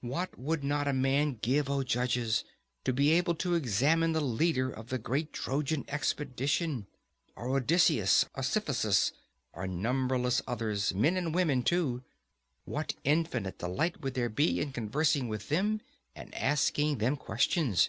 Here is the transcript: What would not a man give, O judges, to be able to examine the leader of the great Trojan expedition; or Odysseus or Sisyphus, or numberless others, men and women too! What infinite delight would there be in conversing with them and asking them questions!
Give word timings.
What 0.00 0.36
would 0.36 0.64
not 0.64 0.88
a 0.88 0.92
man 0.92 1.38
give, 1.40 1.70
O 1.70 1.84
judges, 1.84 2.42
to 2.82 2.92
be 2.92 3.12
able 3.12 3.36
to 3.36 3.54
examine 3.54 4.10
the 4.10 4.20
leader 4.20 4.68
of 4.72 4.88
the 4.88 4.98
great 4.98 5.32
Trojan 5.32 5.84
expedition; 5.86 6.88
or 7.36 7.46
Odysseus 7.54 8.24
or 8.34 8.42
Sisyphus, 8.42 9.12
or 9.52 9.68
numberless 9.68 10.42
others, 10.48 10.92
men 10.96 11.16
and 11.16 11.32
women 11.32 11.62
too! 11.62 12.02
What 12.64 12.94
infinite 13.04 13.58
delight 13.58 14.00
would 14.00 14.14
there 14.14 14.28
be 14.28 14.60
in 14.60 14.72
conversing 14.72 15.28
with 15.28 15.48
them 15.48 15.80
and 16.16 16.34
asking 16.34 16.98
them 16.98 17.16
questions! 17.16 17.88